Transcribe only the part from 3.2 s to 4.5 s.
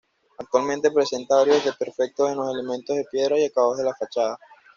y acabados de la fachada.